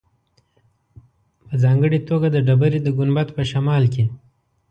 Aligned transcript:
په 1.47 1.53
ځانګړې 1.63 1.99
توګه 2.09 2.27
د 2.31 2.37
ډبرې 2.47 2.79
د 2.83 2.87
ګنبد 2.97 3.27
په 3.35 3.43
شمال 3.51 3.83
کې. 3.93 4.03